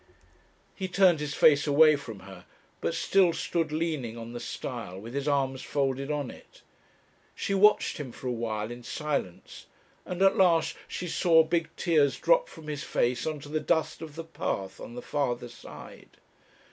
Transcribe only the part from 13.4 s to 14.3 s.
to the dust of the